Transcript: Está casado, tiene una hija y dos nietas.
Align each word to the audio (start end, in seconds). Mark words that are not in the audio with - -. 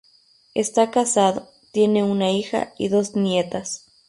Está 0.55 0.89
casado, 0.89 1.47
tiene 1.71 2.03
una 2.03 2.31
hija 2.31 2.73
y 2.79 2.87
dos 2.89 3.15
nietas. 3.15 3.85